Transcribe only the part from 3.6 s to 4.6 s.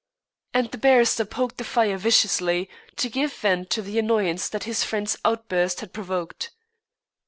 to the annoyance